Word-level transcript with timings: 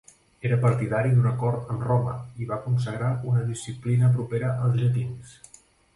Era 0.47 0.55
partidari 0.61 1.11
d'un 1.17 1.27
acord 1.31 1.69
amb 1.75 1.85
Roma 1.89 2.15
i 2.45 2.49
va 2.53 2.59
consagrar 2.63 3.11
una 3.33 3.45
disciplina 3.53 4.11
propera 4.17 4.51
als 4.69 4.79
llatins. 4.81 5.37